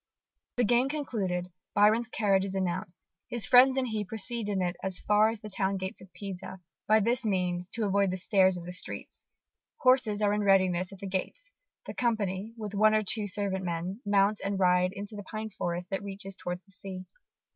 [0.55, 4.97] The game concluded, Byron's carriage is announced: his friends and he proceed in it as
[4.97, 8.63] far as the town gates of Pisa, by this means to avoid the starers of
[8.63, 9.27] the streets.
[9.81, 11.51] Horses are in readiness at the gates:
[11.85, 15.91] the company, with one or two servant men, mount and ride into the pine forest
[15.91, 17.05] that reaches towards the sea.